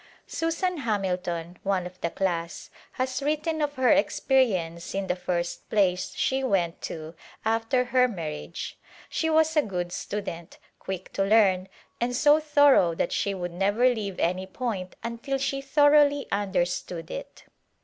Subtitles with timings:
[0.25, 6.13] Susan Hamilton, one of the class, has written of her experience in the first place
[6.15, 7.13] she went to
[7.45, 8.79] after her marriage.
[9.11, 11.67] She was a good student, quick to learn
[11.99, 17.43] and so thorough that she would never leave any point until she thoroughly understood it.